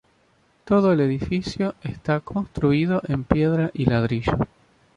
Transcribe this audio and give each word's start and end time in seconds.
Todo 0.65 0.93
el 0.93 0.99
edificio 0.99 1.75
está 1.83 2.21
construido 2.21 3.03
en 3.07 3.23
piedra 3.23 3.69
y 3.71 3.85
ladrillo. 3.85 4.33